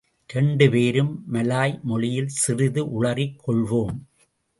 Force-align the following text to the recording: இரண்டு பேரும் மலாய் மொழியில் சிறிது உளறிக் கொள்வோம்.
இரண்டு 0.29 0.69
பேரும் 0.69 1.11
மலாய் 1.31 1.79
மொழியில் 1.83 2.31
சிறிது 2.37 2.83
உளறிக் 2.93 3.37
கொள்வோம். 3.45 3.93